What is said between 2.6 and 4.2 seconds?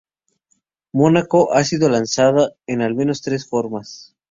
en al menos tres formas.